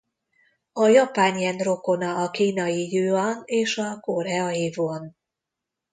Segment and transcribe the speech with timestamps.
[0.73, 5.15] A japán jen rokona a kínai jüan és a koreai von.